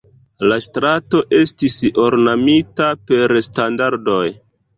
La 0.51 0.55
strato 0.67 1.21
estis 1.39 1.75
ornamita 2.05 2.89
per 3.13 3.37
standardoj. 3.51 4.25